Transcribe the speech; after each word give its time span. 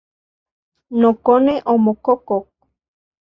Nokone 0.99 1.53
omokokok. 1.73 2.45